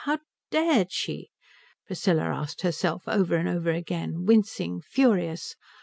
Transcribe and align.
How 0.05 0.17
dared 0.49 0.91
she? 0.91 1.29
Priscilla 1.85 2.23
asked 2.23 2.61
herself 2.63 3.03
over 3.05 3.35
and 3.35 3.47
over 3.47 3.69
again, 3.69 4.25
wincing, 4.25 4.81
furious. 4.81 5.55